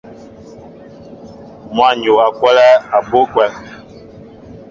Măn 1.75 1.95
yu 2.05 2.13
a 2.25 2.27
kolɛɛ 2.39 2.75
abú 2.97 3.19
kwɛl. 3.31 3.51